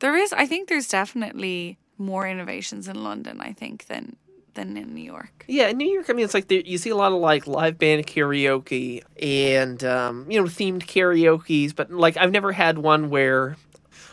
[0.00, 3.40] There is, I think, there's definitely more innovations in London.
[3.40, 4.16] I think than
[4.54, 5.44] than in New York.
[5.46, 7.46] Yeah, in New York, I mean, it's like there, you see a lot of like
[7.46, 13.10] live band karaoke and um, you know themed karaoke's, but like I've never had one
[13.10, 13.56] where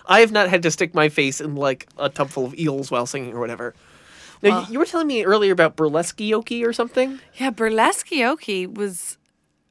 [0.08, 2.92] I have not had to stick my face in like a tub full of eels
[2.92, 3.74] while singing or whatever.
[4.42, 7.20] Now, Well- you, were telling me earlier about burlesque or something.
[7.36, 9.18] Yeah, burlesque was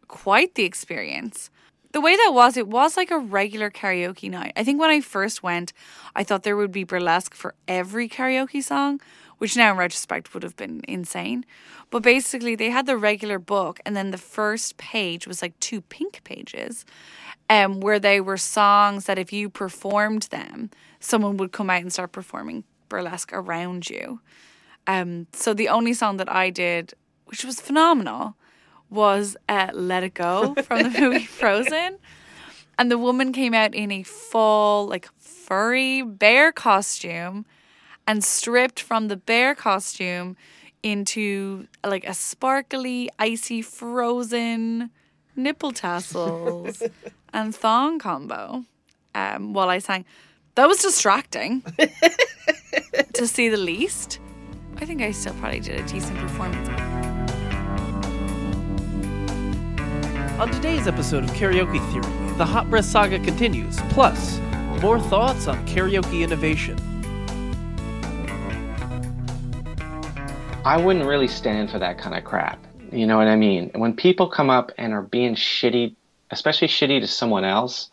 [0.09, 1.51] quite the experience.
[1.95, 4.53] The way that was, it was like a regular karaoke night.
[4.57, 5.73] I think when I first went,
[6.17, 9.01] I thought there would be burlesque for every karaoke song,
[9.39, 11.47] which now in retrospect would have been insane.
[11.91, 15.83] But basically, they had the regular book, and then the first page was like two
[15.83, 16.85] pink pages,
[17.49, 21.93] um, where they were songs that if you performed them, someone would come out and
[21.93, 24.19] start performing burlesque around you.
[24.89, 26.95] Um, so the only song that I did,
[27.27, 28.35] which was phenomenal,
[28.95, 31.99] was uh, "Let It Go" from the movie Frozen,
[32.79, 37.45] and the woman came out in a full, like furry bear costume,
[38.07, 40.37] and stripped from the bear costume
[40.83, 44.91] into like a sparkly, icy, frozen
[45.35, 46.83] nipple tassels
[47.33, 48.65] and thong combo.
[49.17, 50.05] Um, while I sang,
[50.57, 51.63] that was distracting,
[53.15, 54.19] to see the least.
[54.79, 57.14] I think I still probably did a decent performance.
[60.45, 64.39] On today's episode of Karaoke Theory, the Hot Breath Saga continues, plus
[64.83, 66.77] more thoughts on karaoke innovation.
[70.67, 72.63] I wouldn't really stand for that kind of crap.
[72.93, 73.71] You know what I mean?
[73.75, 75.95] When people come up and are being shitty,
[76.31, 77.91] especially shitty to someone else,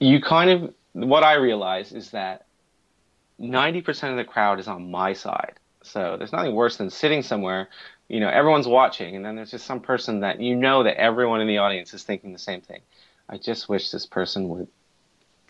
[0.00, 2.46] you kind of what I realize is that
[3.38, 5.60] 90% of the crowd is on my side.
[5.82, 7.68] So there's nothing worse than sitting somewhere,
[8.08, 11.40] you know, everyone's watching and then there's just some person that you know that everyone
[11.40, 12.80] in the audience is thinking the same thing.
[13.28, 14.68] I just wish this person would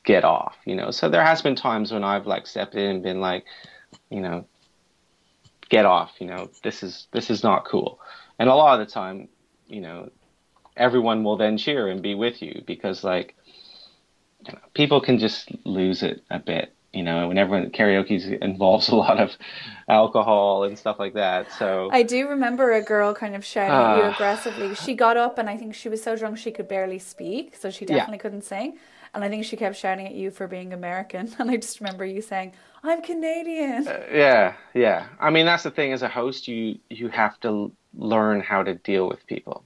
[0.05, 0.91] get off, you know.
[0.91, 3.44] So there has been times when I've like stepped in and been like,
[4.10, 4.47] you know,
[5.69, 7.98] get off you know this is this is not cool
[8.38, 9.28] and a lot of the time
[9.66, 10.10] you know
[10.76, 13.34] everyone will then cheer and be with you because like
[14.47, 18.88] you know, people can just lose it a bit you know when everyone karaoke involves
[18.94, 19.32] a lot of
[19.88, 23.97] alcohol and stuff like that so I do remember a girl kind of shouting at
[23.97, 24.15] you Ah.
[24.15, 24.75] aggressively.
[24.75, 27.71] She got up and I think she was so drunk she could barely speak, so
[27.71, 27.94] she Yeah.
[27.97, 28.78] definitely couldn't sing.
[29.15, 31.31] And I think she kept shouting at you for being American.
[31.38, 32.53] And I just remember you saying,
[32.83, 37.38] "I'm Canadian." yeah yeah i mean that's the thing as a host you you have
[37.41, 39.65] to learn how to deal with people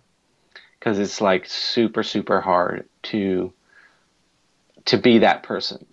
[0.78, 3.52] because it's like super super hard to
[4.84, 5.84] to be that person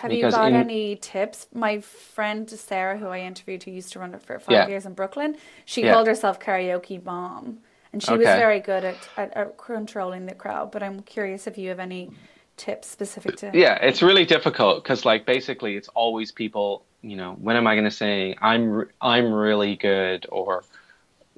[0.00, 1.46] Have you got in- any tips?
[1.52, 4.68] My friend Sarah, who I interviewed, who used to run it for five Yeah.
[4.68, 5.92] years in Brooklyn, she Yeah.
[5.92, 7.58] called herself karaoke mom,
[7.92, 10.70] and she was very good at, at, at controlling the crowd.
[10.70, 12.10] But I'm curious if you have any
[12.56, 17.34] tips specific to yeah it's really difficult because like basically it's always people you know
[17.40, 20.64] when am i going to say i'm re- i'm really good or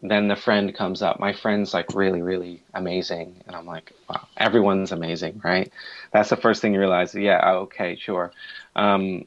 [0.03, 1.21] then the friend comes up.
[1.21, 3.43] My friend's like really really amazing.
[3.47, 5.73] And i'm like wow everyone's amazing right?
[6.13, 8.33] That's the first thing you realize yeah okay sure.
[8.77, 9.27] Um,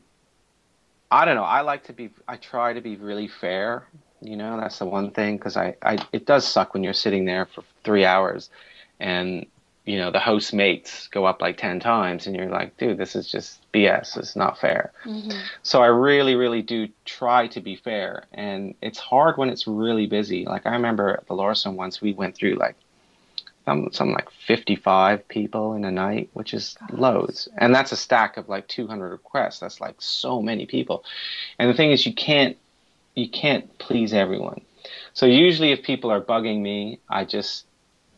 [1.12, 1.44] i don't know.
[1.44, 3.88] I like to be i try to be really fair
[4.24, 7.26] you know that's the one thing because I, I it does suck when you're sitting
[7.26, 8.50] there for three hours
[9.00, 9.46] and
[9.86, 13.16] you know the host mates go up like 10 times and you're like dude this
[13.16, 14.92] is just bs it's not fair.
[15.06, 15.38] Mm-hmm.
[15.64, 20.08] So i really really do try to be fair and it's hard when it's really
[20.08, 20.46] busy.
[20.46, 22.76] Like i remember at the Lauriston once we went through like
[23.66, 27.48] some, some like 55 people in a night which is loads.
[27.58, 29.60] And that's a stack of like 200 requests.
[29.60, 31.06] That's like so many people.
[31.58, 32.58] And the thing is you can't
[33.16, 34.62] you can't please everyone.
[35.14, 37.66] So usually if people are bugging me i just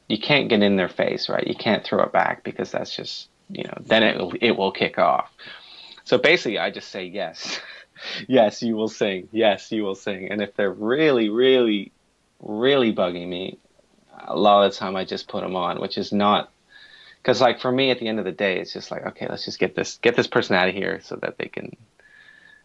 [0.08, 1.46] you can't get in their face, right?
[1.46, 4.72] You can't throw it back because that's just, you know, then it will, it will
[4.72, 5.32] kick off.
[6.04, 7.60] So basically, I just say yes,
[8.28, 10.32] yes, you will sing, yes, you will sing.
[10.32, 11.92] And if they're really, really,
[12.40, 13.58] really bugging me,
[14.28, 16.52] a lot of the time I just put them on, which is not
[17.26, 19.46] because, like, for me, at the end of the day, it's just like, okay, let's
[19.46, 21.76] just get this get this person out of here so that they can.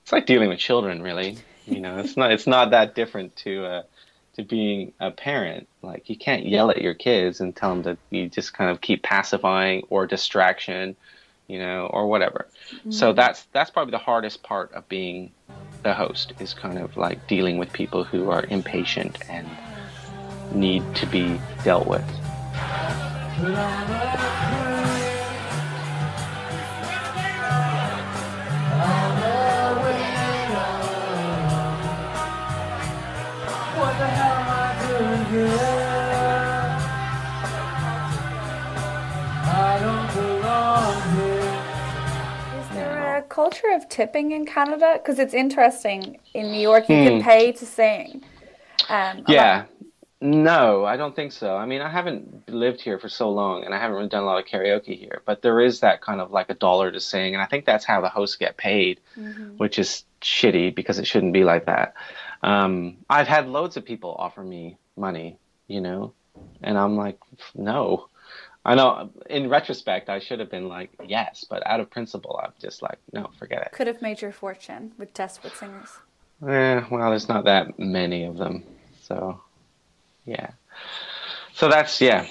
[0.02, 1.38] It's like dealing with children, really.
[1.64, 3.64] You know, it's not it's not that different to.
[3.64, 3.82] Uh,
[4.36, 5.68] to being a parent.
[5.82, 8.80] Like you can't yell at your kids and tell them that you just kind of
[8.80, 10.96] keep pacifying or distraction,
[11.46, 12.46] you know, or whatever.
[12.90, 13.16] So mm-hmm.
[13.16, 15.32] that's that's probably the hardest part of being
[15.82, 19.48] the host is kind of like dealing with people who are impatient and
[20.54, 22.04] need to be dealt with.
[43.90, 44.94] Tipping in Canada?
[44.94, 46.18] Because it's interesting.
[46.34, 48.22] In New York, you can pay to sing.
[48.88, 49.64] Um, Yeah.
[50.22, 51.56] No, I don't think so.
[51.56, 54.26] I mean, I haven't lived here for so long and I haven't really done a
[54.26, 57.32] lot of karaoke here, but there is that kind of like a dollar to sing.
[57.34, 59.00] And I think that's how the hosts get paid,
[59.56, 61.94] which is shitty because it shouldn't be like that.
[62.42, 65.38] Um, I've had loads of people offer me money,
[65.68, 66.12] you know,
[66.62, 67.18] and I'm like,
[67.54, 68.09] no.
[68.64, 72.52] I know in retrospect, I should have been like, yes, but out of principle, I'm
[72.60, 73.72] just like, no, forget it.
[73.72, 75.88] could have made your fortune with desperate singers.
[76.46, 78.64] Eh, well, there's not that many of them,
[79.02, 79.40] so
[80.24, 80.50] yeah.
[81.54, 82.26] So that's yeah,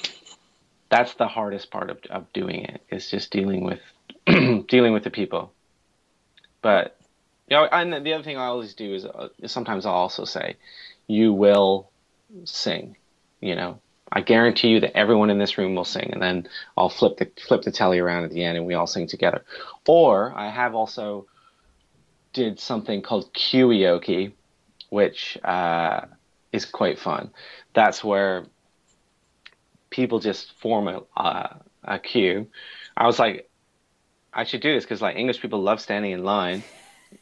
[0.90, 3.80] that's the hardest part of of doing it is just dealing with
[4.68, 5.54] dealing with the people.
[6.62, 6.98] But
[7.50, 10.26] you know, and the other thing I always do is, uh, is sometimes I'll also
[10.26, 10.58] say,
[11.08, 11.90] you will
[12.46, 12.96] sing.
[13.42, 13.80] You know,
[14.12, 17.30] I guarantee you that everyone in this room will sing, and then I'll flip the
[17.48, 19.44] flip the telly around at the end, and we all sing together.
[19.88, 21.28] Or I have also
[22.34, 24.34] did something called karaoke,
[24.90, 26.02] which uh,
[26.52, 27.32] is quite fun.
[27.74, 28.46] That's where
[29.90, 32.48] people just form a, a queue.
[32.96, 33.50] I was like,
[34.34, 36.64] I should do this because like English people love standing in line,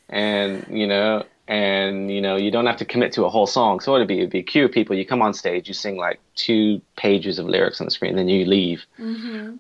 [0.10, 3.80] and you know, and you know, you don't have to commit to a whole song.
[3.80, 4.96] So it'd be it'd be a queue of people.
[4.96, 8.28] You come on stage, you sing like two pages of lyrics on the screen, then
[8.28, 8.86] you leave.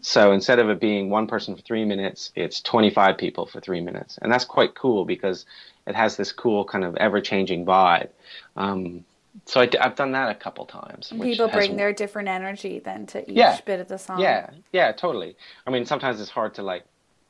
[0.01, 3.81] So instead of it being one person for three minutes, it's 25 people for three
[3.81, 4.17] minutes.
[4.21, 5.45] And that's quite cool because
[5.85, 8.09] it has this cool kind of ever changing vibe.
[8.57, 9.05] Um,
[9.45, 11.11] so I, have done that a couple times.
[11.13, 13.57] which People has- bring their different energy then to each Yeah.
[13.65, 14.19] bit of the song.
[14.19, 15.37] Yeah, yeah, totally.
[15.65, 16.83] I mean, sometimes it's hard to like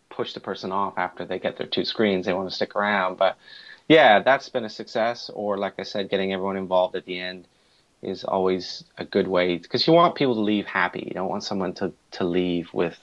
[0.09, 2.25] push the person off after they get their two screens.
[2.25, 3.17] They want to stick around.
[3.17, 3.37] But
[3.87, 5.29] yeah, that's been a success.
[5.33, 7.47] Or like I said, getting everyone involved at the end
[8.01, 11.03] is always a good way because you want people to leave happy.
[11.07, 12.97] You don't want someone to, to leave with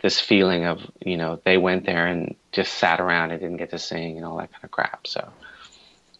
[0.00, 3.70] this feeling of, you know, they went there and just sat around and didn't get
[3.70, 5.06] to sing and all that kind of crap.
[5.06, 5.32] So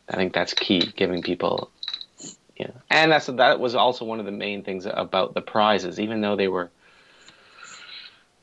[0.08, 1.70] I think that's key, giving people,
[2.56, 5.98] you know, and that's that was also one of the main things about the prizes,
[5.98, 6.70] even though they were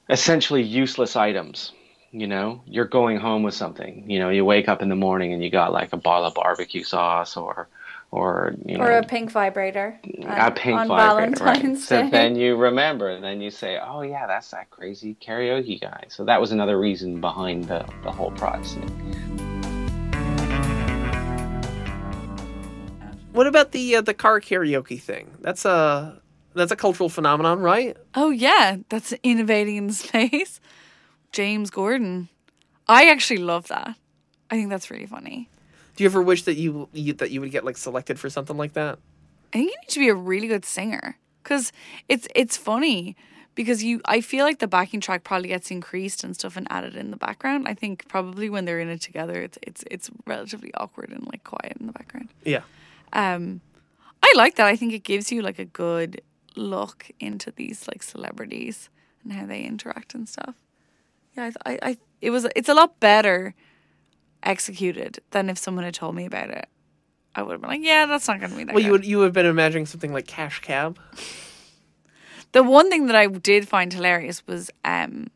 [0.10, 1.72] essentially useless items.
[2.12, 4.10] You know, you're going home with something.
[4.10, 6.34] You know, you wake up in the morning and you got like a bottle of
[6.34, 7.68] barbecue sauce or,
[8.10, 10.00] or you know, Or a pink vibrator.
[10.24, 11.58] a on- pink on vibrator, right?
[11.62, 15.80] Valentine's So then you remember, and then you say, "Oh yeah, that's that crazy karaoke
[15.80, 18.90] guy." So that was another reason behind the the whole prize thing.
[23.34, 25.30] What about the uh, the car karaoke thing?
[25.42, 26.20] That's a
[26.56, 27.96] that's a cultural phenomenon, right?
[28.16, 30.60] Oh yeah, that's innovating in space.
[31.32, 32.30] James Corden.
[32.88, 33.96] I actually love that.
[34.50, 35.50] I think that's really funny.
[35.96, 38.58] Do you ever wish that you, you that you would get like selected for something
[38.58, 39.00] like that?
[39.54, 41.72] I think you need to be a really good singer because
[42.08, 43.16] it's it's funny
[43.56, 46.96] because you I feel like the backing track probably gets increased and stuff and added
[46.96, 47.68] in the background.
[47.68, 51.44] I think probably when they're in it together, it's it's it's relatively awkward and like
[51.44, 52.30] quiet in the background.
[52.46, 52.62] Yeah.
[53.14, 53.62] Um,
[54.24, 54.68] I like that.
[54.68, 56.22] I think it gives you like a good
[56.56, 58.90] look into these like celebrities
[59.24, 60.56] and how they interact and stuff.
[61.40, 63.54] Yeah, I, I, I it was it's a lot better
[64.44, 66.68] executed than if someone had told me about it.
[67.36, 68.76] I would have been like, yeah, that's not going to be that.
[68.76, 71.00] Well, you would you would have been imagining something like Cash Cab.
[72.52, 75.28] The one thing that I did find hilarious was um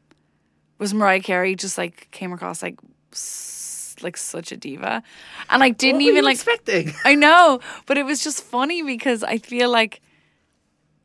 [0.79, 2.79] was Mariah Carey just like came across like
[3.11, 5.03] s- like such a diva,
[5.49, 6.35] and I didn't even like.
[6.35, 6.91] expecting.
[7.05, 10.01] I know, but it was just funny because I feel like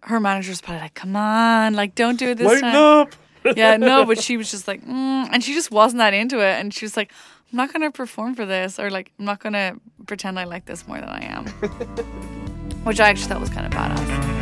[0.03, 3.15] her manager's probably like, "Come on, like don't do it this Lighten time." up.
[3.57, 6.59] Yeah, no, but she was just like, mm, and she just wasn't that into it,
[6.61, 7.13] and she was like,
[7.53, 9.77] "I'm not gonna perform for this," or like, "I'm not gonna
[10.07, 11.47] pretend I like this more than I am,"
[12.85, 14.35] which I actually thought was kind of badass.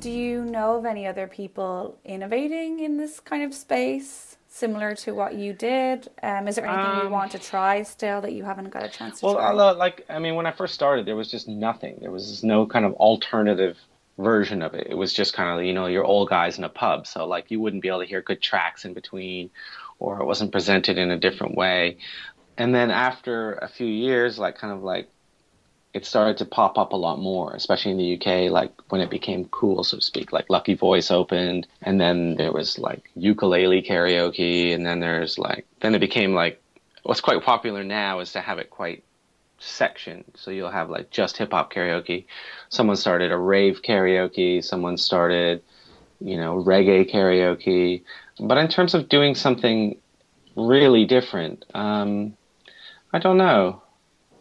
[0.00, 5.14] Do you know of any other people innovating in this kind of space, similar to
[5.14, 6.08] what you did?
[6.22, 8.88] Um, is there anything you Um, want to try still that you haven't got a
[8.88, 9.46] chance to Well, try?
[9.50, 11.96] although, like, I mean, when I first started, there was just nothing.
[12.02, 13.78] There was no kind of alternative
[14.18, 14.86] version of it.
[14.90, 17.06] It was just kind of, you know, your old guys in a pub.
[17.06, 19.50] So, like, you wouldn't be able to hear good tracks in between,
[19.98, 21.98] or it wasn't presented in a different way.
[22.56, 25.08] And then after a few years, like, kind of like,
[25.94, 29.10] it started to pop up a lot more, especially in the UK, like when it
[29.10, 30.32] became cool, so to speak.
[30.32, 35.66] Like Lucky Voice opened, and then there was like ukulele karaoke, and then there's like,
[35.80, 36.60] then it became like,
[37.04, 39.04] what's quite popular now is to have it quite
[39.58, 40.24] sectioned.
[40.36, 42.26] So you'll have like just hip hop karaoke.
[42.68, 45.62] Someone started a rave karaoke, someone started,
[46.20, 48.02] you know, reggae karaoke.
[48.38, 49.98] But in terms of doing something
[50.56, 52.36] really different, um,
[53.12, 53.82] I don't know.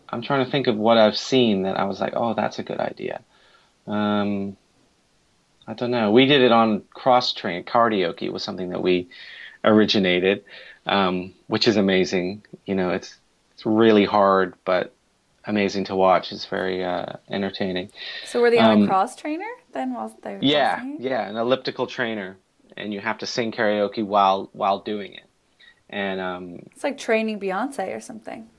[0.09, 2.63] I'm trying to think of what I've seen that I was like, oh, that's a
[2.63, 3.21] good idea.
[3.87, 4.57] Um,
[5.67, 6.11] I don't know.
[6.11, 7.63] We did it on cross train.
[7.63, 9.09] Karaoke was something that we
[9.63, 10.43] originated.
[10.85, 12.43] um, which is amazing.
[12.65, 13.15] You know, it's
[13.53, 14.93] it's really hard, but
[15.45, 16.31] amazing to watch.
[16.31, 17.89] It's very uh, entertaining.
[18.25, 19.93] So were they on Um, a cross trainer then?
[19.93, 20.97] While they were Yeah, crossing?
[21.01, 22.37] yeah, an elliptical trainer,
[22.77, 25.25] and you have to sing karaoke while while doing it,
[25.89, 28.49] and um, It's like training Beyonce or something.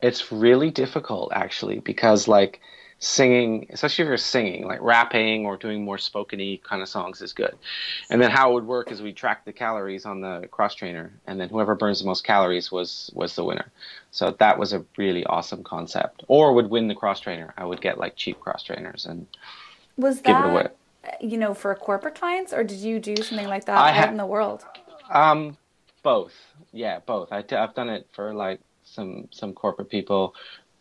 [0.00, 2.60] it's really difficult actually because like
[3.04, 7.32] singing especially if you're singing like rapping or doing more spokeny kind of songs is
[7.32, 7.54] good
[8.10, 11.12] and then how it would work is we track the calories on the cross trainer
[11.26, 13.70] and then whoever burns the most calories was was the winner
[14.10, 17.80] so that was a really awesome concept or would win the cross trainer i would
[17.80, 19.26] get like cheap cross trainers and
[19.98, 20.68] Was give it away
[21.20, 24.10] you know for corporate clients or did you do something like that I out ha-
[24.10, 24.64] in the world?
[25.10, 25.56] Um,
[26.02, 26.34] both.
[26.72, 27.32] Yeah, both.
[27.32, 30.34] I t- I've done it for like some some corporate people,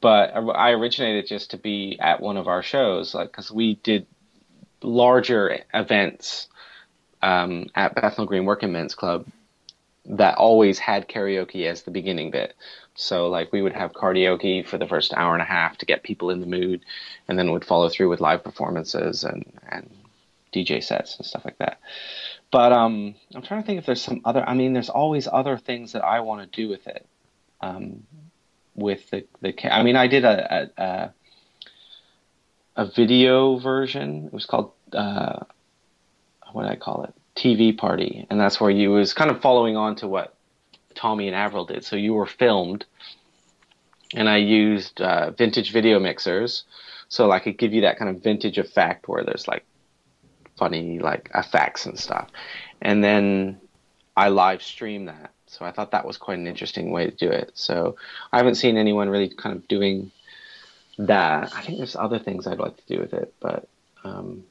[0.04, 4.06] but I originated just to be at one of our shows, like because we did
[4.82, 6.50] larger events
[7.22, 9.26] um, at Bethnal Green Working Men's Club
[10.06, 12.54] that always had karaoke as the beginning bit.
[12.96, 16.04] So like we would have karaoke for the first hour and a half to get
[16.04, 16.84] people in the mood,
[17.30, 19.90] and then would follow through with live performances and and
[20.52, 21.80] DJ sets and stuff like that.
[22.52, 24.44] But um, I'm trying to think if there's some other.
[24.46, 27.08] I mean, there's always other things that I want to do with it.
[27.62, 28.04] Um,
[28.76, 29.54] with the the.
[29.74, 31.14] I mean, I did a a, a,
[32.76, 34.28] a video version.
[34.28, 35.40] It was called uh,
[36.52, 37.14] what did I call it?
[37.36, 40.36] TV party, and that's where you was kind of following on to what
[40.94, 41.84] Tommy and Avril did.
[41.84, 42.86] So you were filmed,
[44.14, 46.64] and I used uh, vintage video mixers,
[47.08, 49.66] so I could give you that kind of vintage effect where there's like
[50.58, 52.30] funny like effects and stuff.
[52.82, 53.60] And then
[54.16, 55.32] I live stream that.
[55.54, 57.52] So I thought that was quite an interesting way to do it.
[57.54, 57.96] So
[58.32, 60.12] I haven't seen anyone really kind of doing
[60.98, 61.54] that.
[61.56, 63.68] I think there's other things I'd like to do with it, but
[64.04, 64.44] um,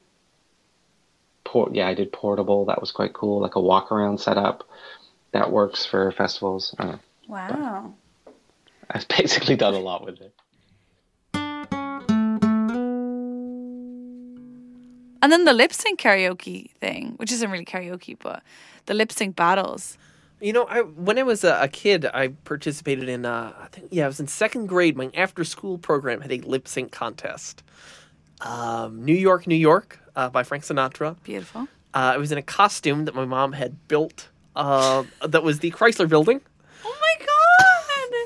[1.44, 2.66] port yeah, I did portable.
[2.66, 4.62] That was quite cool, like a walk around setup
[5.32, 6.74] that works for festivals.
[6.78, 6.98] I.
[7.26, 7.94] Wow.
[8.90, 10.32] I've basically done a lot with it.
[15.22, 18.42] And then the lip sync karaoke thing, which isn't really karaoke, but
[18.86, 19.96] the lip sync battles.
[20.42, 23.24] You know, I when I was a, a kid, I participated in.
[23.24, 24.96] Uh, I think yeah, I was in second grade.
[24.96, 27.62] My after school program had a lip sync contest.
[28.40, 31.14] Um, New York, New York, uh, by Frank Sinatra.
[31.22, 31.68] Beautiful.
[31.94, 34.30] Uh, I was in a costume that my mom had built.
[34.56, 36.40] Uh, that was the Chrysler Building.
[36.84, 37.28] Oh my god!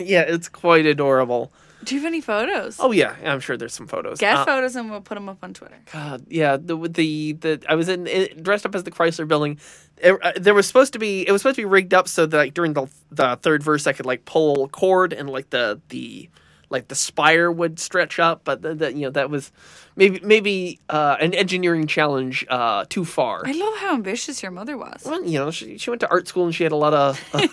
[0.07, 1.53] Yeah, it's quite adorable.
[1.87, 2.77] Do you have any photos?
[2.81, 4.19] Oh yeah, I'm sure there's some photos.
[4.19, 5.79] Get Uh, photos and we'll put them up on Twitter.
[5.93, 9.59] God, yeah, the the the I was in it, dressed up as the Chrysler Building.
[9.99, 12.27] It, uh, there was supposed to be it was supposed to be rigged up so
[12.27, 15.51] that like during the the third verse I could like pull a cord and like
[15.51, 16.29] the the
[16.69, 19.53] like the spire would stretch up, but that you know that was
[19.95, 23.43] maybe maybe uh, an engineering challenge uh, too far.
[23.47, 25.03] I love how ambitious your mother was.
[25.07, 27.23] Well, you know, she, she went to art school and she had a lot of.
[27.33, 27.47] uh,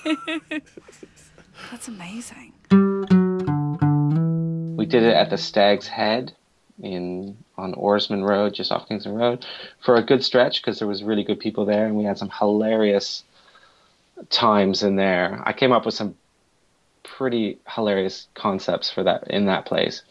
[1.72, 2.54] That's amazing.
[4.84, 6.36] We did it at the Stag's Head
[6.82, 9.46] in on Orsman Road, just off Kingsland Road,
[9.80, 12.30] for a good stretch because there was really good people there, and we had some
[12.30, 13.24] hilarious
[14.30, 15.42] times in there.
[15.46, 16.16] I came up with some
[17.04, 20.02] pretty hilarious concepts for that in that place.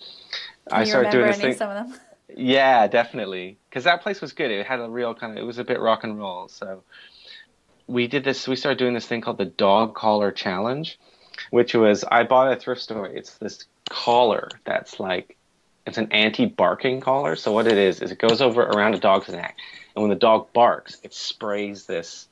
[0.71, 1.55] Can I you started doing this thing.
[1.55, 2.01] some of them?
[2.35, 3.59] Yeah, definitely.
[3.69, 4.51] Because that place was good.
[4.51, 5.39] It had a real kind of.
[5.39, 6.49] It was a bit rock and roll.
[6.49, 6.83] So
[7.87, 8.49] we did this.
[8.49, 10.99] We started doing this thing called the Dog Collar Challenge,
[11.51, 13.05] which was I bought a thrift store.
[13.07, 15.37] It's this collar that's like
[15.87, 17.35] it's an anti-barking collar.
[17.35, 19.57] So what it is is it goes over around a dog's neck,
[19.95, 22.29] and when the dog barks, it sprays this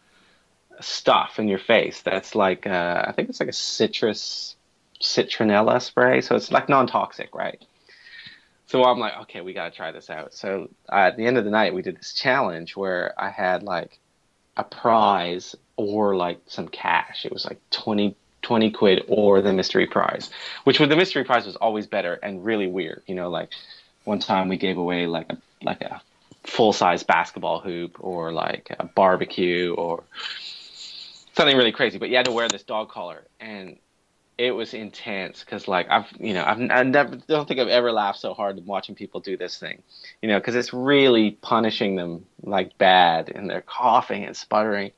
[0.81, 2.03] stuff in your face.
[2.03, 4.57] That's like uh, I think it's like a citrus
[5.01, 6.21] citronella spray.
[6.21, 7.63] So it's like non-toxic, right?
[8.67, 10.33] So I'm like, okay, we gotta try this out.
[10.33, 13.99] So at the end of the night, we did this challenge where I had like
[14.57, 17.25] a prize or like some cash.
[17.25, 20.31] It was like 20, 20 quid or the mystery prize,
[20.65, 23.03] which with the mystery prize was always better and really weird.
[23.07, 23.51] You know, like
[24.05, 26.01] one time we gave away like a like a
[26.45, 30.05] full size basketball hoop or like a barbecue or
[31.35, 31.99] something really crazy.
[31.99, 33.79] But you had to wear this dog collar and
[34.41, 37.93] it was intense because like I've you know I've I never don't think I've ever
[37.93, 39.83] laughed so hard watching people do this thing,
[40.23, 44.93] you know, because it's really punishing them like bad and they're coughing and sputtering.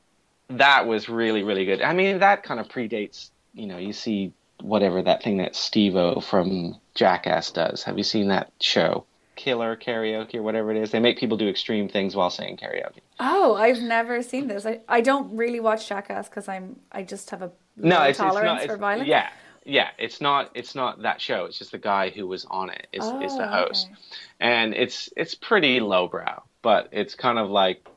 [0.49, 1.83] That was really really good.
[1.83, 6.21] I mean that kind of predates you know you see whatever that thing that Steve-O
[6.21, 7.83] from Jackass does.
[7.83, 9.05] Have you seen that show?
[9.35, 10.91] Killer karaoke or whatever it is.
[10.93, 13.01] They make people do extreme things while saying karaoke.
[13.19, 14.65] Oh, I've never seen this.
[14.67, 18.19] I, I don't really watch Jackass because I'm I just have a No, it's, it's
[18.19, 18.67] tolerance not.
[18.67, 19.09] for It's, violence.
[19.09, 19.31] yeah,
[19.65, 19.89] yeah.
[19.99, 20.51] It's not.
[20.55, 21.47] It's not that show.
[21.47, 23.97] It's just the guy who was on it is is the Oh, host, okay.
[24.39, 27.89] and it's it's pretty lowbrow, but it's kind of like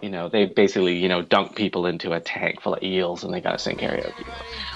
[0.00, 3.32] you know, they basically, you know, dunk people into a tank full of eels and
[3.32, 4.26] they gotta sing karaoke.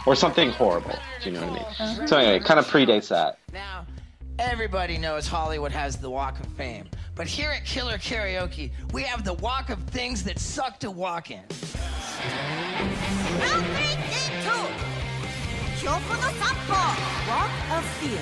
[0.07, 0.99] Or something horrible.
[1.23, 1.65] Do you know what I mean?
[1.79, 2.07] Uh-huh.
[2.07, 3.39] So anyway, it kind of predates that.
[3.53, 3.87] Now,
[4.39, 6.89] everybody knows Hollywood has the Walk of Fame.
[7.15, 11.31] But here at Killer Karaoke, we have the Walk of Things that suck to walk
[11.31, 11.43] in.
[17.29, 18.21] Walk of Fear.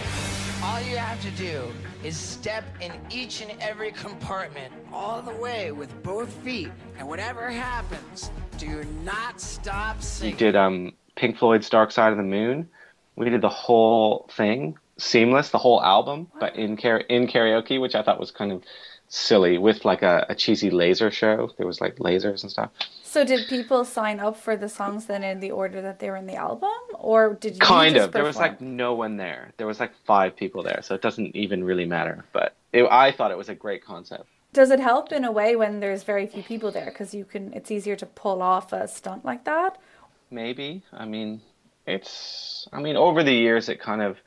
[0.65, 1.73] All you have to do
[2.05, 6.71] is step in each and every compartment all the way with both feet.
[6.99, 10.35] And whatever happens, do not stop singing.
[10.35, 12.69] We did um, Pink Floyd's Dark Side of the Moon.
[13.17, 17.95] We did the whole thing, seamless, the whole album, but in, kara- in karaoke, which
[17.95, 18.63] I thought was kind of
[19.09, 21.51] silly with like a, a cheesy laser show.
[21.57, 22.71] There was like lasers and stuff.
[23.09, 26.17] So did people sign up for the songs then in the order that they were
[26.17, 28.13] in the album, or did you kind of.
[28.13, 29.53] There was like no one there.
[29.57, 33.11] There was like five people there so it doesn't even really matter but it, i
[33.13, 34.27] thought it was a great concept.
[34.53, 36.87] Does it help in a way when there's very few people there?
[36.87, 37.53] Because you can?
[37.53, 39.79] It's easier to pull off a stunt like that.
[40.31, 40.83] maybe.
[40.93, 41.41] I mean
[41.87, 44.19] it's i mean over the years it kind of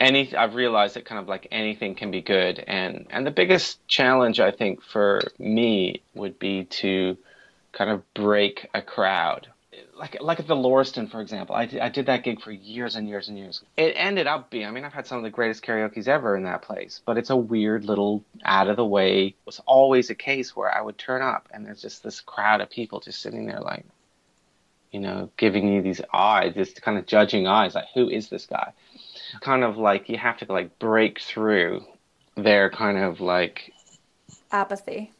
[0.00, 2.58] any i've realized that kind of like anything can be good.
[2.66, 7.16] And and the biggest challenge i think for me would be to
[7.72, 9.48] kind of break a crowd
[10.00, 12.96] like like at the Lauriston, for example, I did, I did that gig for years
[12.96, 13.62] and years and years.
[13.76, 16.44] It ended up being, I mean, I've had some of the greatest karaoke's ever in
[16.44, 19.26] that place, but it's a weird little out of the way.
[19.26, 22.60] It was always a case where I would turn up and there's just this crowd
[22.60, 23.84] of people just sitting there, like,
[24.90, 28.46] you know, giving you these eyes, this kind of judging eyes, like, who is this
[28.46, 28.72] guy?
[29.40, 31.84] Kind of like you have to like break through
[32.36, 33.72] their kind of like
[34.50, 35.12] Apathy.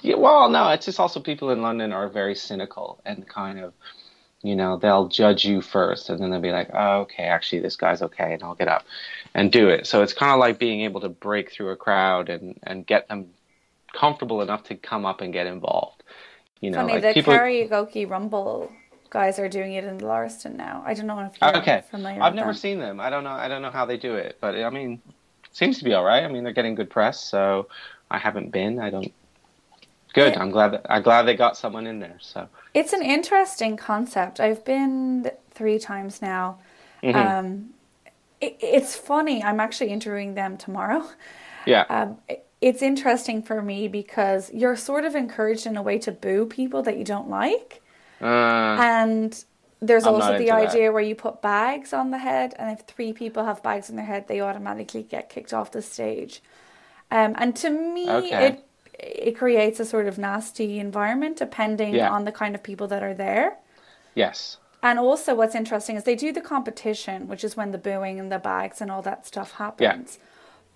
[0.00, 3.74] Yeah, well, no, it's just also people in London are very cynical and kind of,
[4.42, 7.76] you know, they'll judge you first and then they'll be like, oh, okay, actually, this
[7.76, 8.84] guy's okay, and I'll get up
[9.34, 9.86] and do it.
[9.86, 13.08] So it's kind of like being able to break through a crowd and, and get
[13.08, 13.28] them
[13.94, 16.02] comfortable enough to come up and get involved.
[16.60, 17.48] You know, Funny, like the people.
[17.68, 18.72] karaoke rumble
[19.10, 20.82] guys are doing it in Lauriston now.
[20.84, 22.20] I don't know if you're Okay, familiar.
[22.20, 22.54] I've never them.
[22.54, 23.00] seen them.
[23.00, 23.30] I don't know.
[23.30, 25.02] I don't know how they do it, but I mean,
[25.50, 26.22] seems to be all right.
[26.24, 27.68] I mean, they're getting good press, so
[28.10, 28.78] I haven't been.
[28.78, 29.12] I don't.
[30.14, 30.34] Good.
[30.34, 30.40] Yeah.
[30.42, 30.72] I'm glad.
[30.72, 32.16] That, I'm glad they got someone in there.
[32.20, 32.48] So.
[32.74, 34.40] It's an interesting concept.
[34.40, 36.58] I've been three times now.
[37.02, 37.18] Mm-hmm.
[37.18, 37.70] Um,
[38.40, 39.42] it, it's funny.
[39.42, 41.04] I'm actually interviewing them tomorrow.
[41.66, 41.82] Yeah.
[41.88, 46.12] Um, it- it's interesting for me because you're sort of encouraged in a way to
[46.12, 47.82] boo people that you don't like.
[48.20, 49.44] Uh, And
[49.80, 50.68] there's I'm also the into that.
[50.68, 53.96] idea where you put bags on the head, and if three people have bags on
[53.96, 56.40] their head, they automatically get kicked off the stage.
[57.10, 58.46] Um, and to me, Okay.
[58.46, 58.64] it
[59.02, 62.10] it creates a sort of nasty environment depending Yeah.
[62.10, 63.56] on the kind of people that are there.
[64.14, 64.58] yes.
[64.84, 68.32] And also, what's interesting is they do the competition, which is when the booing and
[68.32, 70.18] the bags and all that stuff happens.
[70.18, 70.24] Yeah.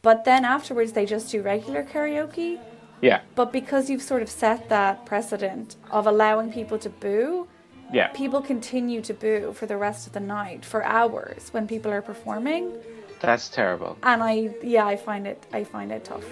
[0.02, 2.60] But then afterwards, they just do regular karaoke.
[3.00, 3.22] Yeah.
[3.34, 7.48] But because you've sort of set that precedent of allowing people to boo,
[7.92, 8.06] Yeah.
[8.14, 12.02] people continue to boo for the rest of the night for hours when people are
[12.02, 12.74] performing.
[13.20, 13.96] That's terrible.
[14.04, 16.24] And I, yeah, I find it, I find it tough.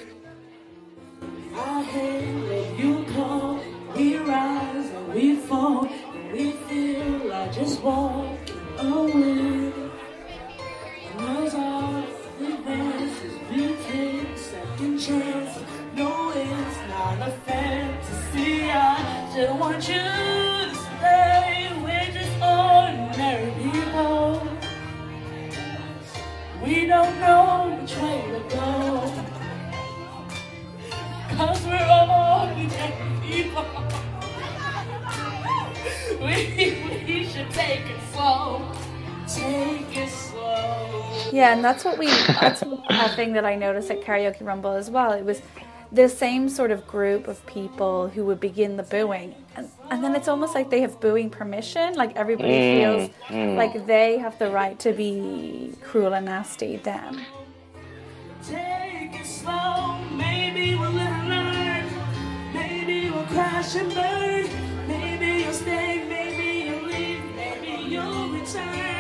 [1.57, 2.54] I hate
[41.65, 45.13] and that's what we, that's a thing that I noticed at Karaoke Rumble as well.
[45.13, 45.41] It was
[45.91, 49.35] the same sort of group of people who would begin the booing.
[49.57, 51.95] And, and then it's almost like they have booing permission.
[51.95, 53.57] Like everybody mm, feels mm.
[53.57, 57.23] like they have the right to be cruel and nasty them.
[58.47, 59.99] Take it slow.
[60.13, 61.87] Maybe we'll learn.
[62.53, 64.49] Maybe we'll crash and burn.
[64.87, 66.05] Maybe you'll stay.
[66.07, 67.25] Maybe you'll leave.
[67.35, 68.94] Maybe you'll return.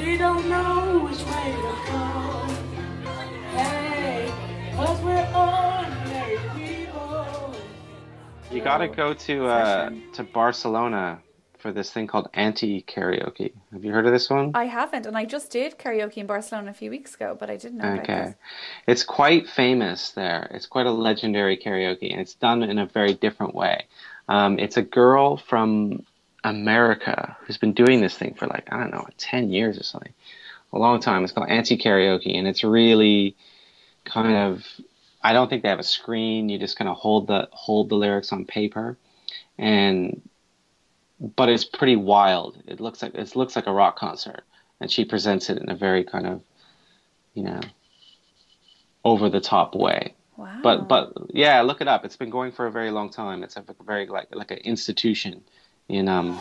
[0.00, 2.00] We don't know which way to go.
[3.52, 4.32] Hey,
[4.74, 7.54] cause we're ordinary people.
[8.50, 11.20] You got to go to uh, to Barcelona
[11.58, 13.52] for this thing called anti karaoke.
[13.72, 14.52] Have you heard of this one?
[14.54, 17.56] I haven't, and I just did karaoke in Barcelona a few weeks ago, but I
[17.56, 18.24] didn't know about Okay.
[18.24, 18.34] this.
[18.86, 20.48] It's quite famous there.
[20.52, 23.84] It's quite a legendary karaoke, and it's done in a very different way.
[24.30, 26.06] Um, it's a girl from
[26.44, 30.12] America who's been doing this thing for like I don't know, ten years or something,
[30.72, 31.24] a long time.
[31.24, 33.36] It's called Anti Karaoke, and it's really
[34.04, 34.64] kind of.
[35.22, 36.48] I don't think they have a screen.
[36.48, 38.96] You just kind of hold the hold the lyrics on paper,
[39.58, 40.22] and
[41.20, 42.62] but it's pretty wild.
[42.66, 44.44] It looks like it looks like a rock concert,
[44.80, 46.42] and she presents it in a very kind of,
[47.34, 47.60] you know,
[49.04, 50.14] over the top way.
[50.38, 50.60] Wow.
[50.62, 52.06] But but yeah, look it up.
[52.06, 53.42] It's been going for a very long time.
[53.42, 55.42] It's a very like like an institution
[55.90, 56.38] in um.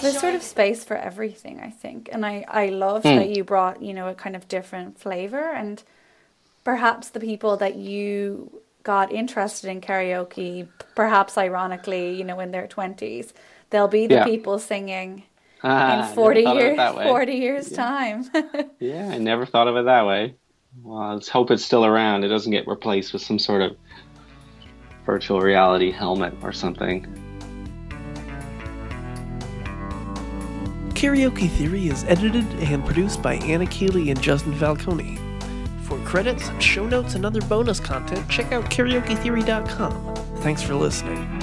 [0.00, 2.08] There's sort of space for everything, I think.
[2.10, 5.52] And I, I love that you brought, you know, a kind of different flavor.
[5.52, 5.80] And
[6.64, 12.66] perhaps the people that you got interested in karaoke, perhaps ironically, you know, in their
[12.66, 13.32] 20s,
[13.70, 14.24] they'll be the Yeah.
[14.24, 15.22] people singing
[15.64, 18.24] Ah, in 40 thought of it years, 40 years time.
[18.80, 20.34] Yeah, I never thought of it that way.
[20.82, 22.24] Well, let's hope it's still around.
[22.24, 23.76] It doesn't get replaced with some sort of
[25.06, 27.06] virtual reality helmet or something.
[30.90, 35.18] Karaoke Theory is edited and produced by Anna Keeley and Justin Falcone.
[35.82, 40.14] For credits, show notes, and other bonus content, check out karaoketheory.com.
[40.36, 41.41] Thanks for listening.